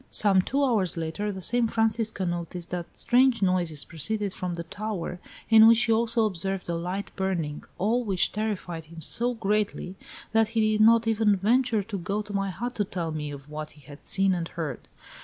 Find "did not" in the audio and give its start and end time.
10.75-11.05